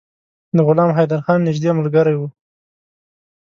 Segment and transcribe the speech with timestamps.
[0.55, 2.27] د غلام حیدرخان نیژدې ملګری وو.